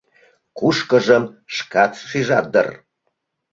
Кушкыжым 0.57 1.23
шкат 1.55 1.91
шижат 2.07 2.45
дыр... 2.53 2.67